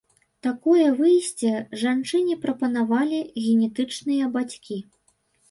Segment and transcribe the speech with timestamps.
[0.45, 1.51] Такое выйсце
[1.81, 4.81] жанчыне прапанавалі генетычныя бацькі.